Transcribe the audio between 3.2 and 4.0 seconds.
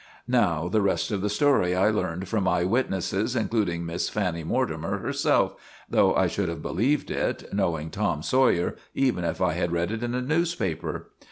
including